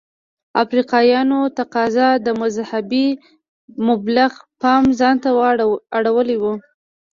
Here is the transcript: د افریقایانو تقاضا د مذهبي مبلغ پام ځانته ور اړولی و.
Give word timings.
د 0.53 0.53
افریقایانو 0.63 1.39
تقاضا 1.59 2.07
د 2.25 2.27
مذهبي 2.41 3.07
مبلغ 3.87 4.31
پام 4.61 4.83
ځانته 4.99 5.29
ور 5.39 5.55
اړولی 5.97 6.37
و. 6.39 6.43